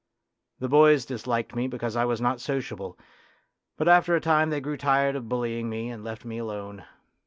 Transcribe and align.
The 0.57 0.67
boys 0.67 1.05
disliked 1.05 1.53
me 1.55 1.67
because 1.67 1.95
I 1.95 2.05
was 2.05 2.19
not 2.19 2.41
sociable, 2.41 2.97
but 3.77 3.87
after 3.87 4.15
a 4.15 4.19
time 4.19 4.49
they 4.49 4.59
grew 4.59 4.75
tired 4.77 5.15
of 5.15 5.29
bullying 5.29 5.69
me 5.69 5.89
and 5.91 6.03
left 6.03 6.25
me 6.25 6.39
alone. 6.39 6.85